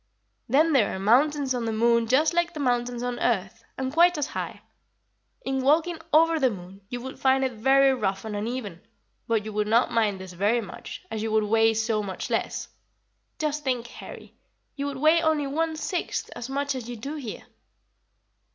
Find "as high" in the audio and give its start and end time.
4.17-4.63